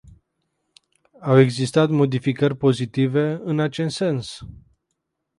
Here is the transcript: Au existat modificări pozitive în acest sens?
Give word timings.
Au 1.21 1.37
existat 1.39 1.89
modificări 1.89 2.57
pozitive 2.57 3.39
în 3.43 3.59
acest 3.59 3.95
sens? 3.95 4.43